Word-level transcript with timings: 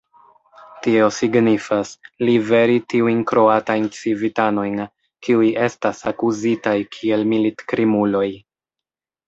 Tio 0.85 1.09
signifas: 1.17 1.91
liveri 2.29 2.77
tiujn 2.95 3.19
kroatajn 3.33 3.85
civitanojn, 3.99 4.81
kiuj 5.29 5.53
estas 5.69 6.03
akuzitaj 6.15 6.77
kiel 6.99 7.31
militkrimuloj. 7.37 8.27